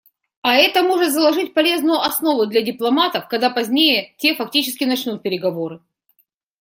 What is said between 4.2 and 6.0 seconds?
фактически начнут переговоры.